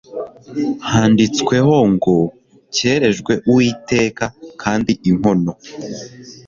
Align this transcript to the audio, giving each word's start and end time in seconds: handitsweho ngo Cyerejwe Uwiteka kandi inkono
handitsweho 0.91 1.75
ngo 1.93 2.15
Cyerejwe 2.73 3.33
Uwiteka 3.49 4.25
kandi 4.61 4.91
inkono 5.09 5.51